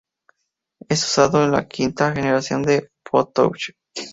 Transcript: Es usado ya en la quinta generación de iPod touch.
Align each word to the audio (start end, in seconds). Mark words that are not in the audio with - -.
Es 0.89 1.05
usado 1.05 1.37
ya 1.37 1.45
en 1.45 1.51
la 1.51 1.67
quinta 1.67 2.11
generación 2.11 2.63
de 2.63 2.89
iPod 3.05 3.27
touch. 3.33 3.71